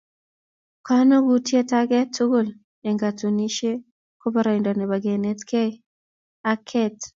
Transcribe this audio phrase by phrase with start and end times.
[0.87, 2.47] Kanokutiet age tugul
[2.87, 3.81] eng katunisieet
[4.19, 5.71] ko boroindo nebo kineetkeei
[6.51, 6.97] ak keet